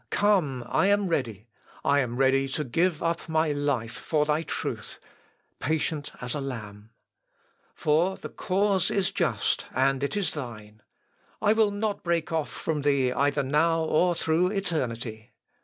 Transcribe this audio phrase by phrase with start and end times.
[0.09, 0.63] come!
[0.67, 1.45] I am ready!...
[1.85, 4.97] I am ready to give up my life for thy truth...
[5.59, 6.89] patient as a lamb.
[7.75, 10.81] For the cause is just, and it is thine!...
[11.39, 15.33] I will not break off from thee either now or through eternity!...